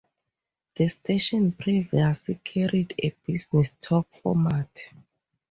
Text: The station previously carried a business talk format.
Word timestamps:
The 0.77 0.89
station 0.89 1.51
previously 1.51 2.39
carried 2.43 2.95
a 2.97 3.11
business 3.27 3.71
talk 3.79 4.07
format. 4.15 4.89